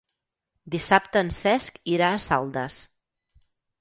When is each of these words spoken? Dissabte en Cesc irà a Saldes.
Dissabte 0.75 1.21
en 1.25 1.29
Cesc 1.41 1.77
irà 1.97 2.07
a 2.15 2.25
Saldes. 2.29 2.79